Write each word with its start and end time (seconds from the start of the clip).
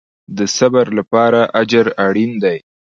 د 0.37 0.39
صبر 0.57 0.85
لپاره 0.97 1.39
اجر 1.61 1.85
اړین 2.05 2.31
دی 2.43 2.57